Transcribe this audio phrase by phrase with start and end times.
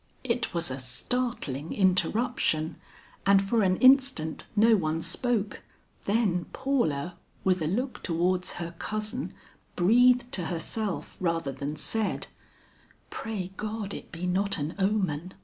[0.23, 2.77] It was a startling interruption
[3.23, 5.61] and for an instant no one spoke,
[6.05, 9.31] then Paula with a look towards her cousin
[9.75, 12.25] breathed to herself rather than said,
[13.11, 15.35] "Pray God it be not an omen!"